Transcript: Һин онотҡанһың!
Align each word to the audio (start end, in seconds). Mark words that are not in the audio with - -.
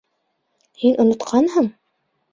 Һин 0.85 0.97
онотҡанһың! 1.05 1.73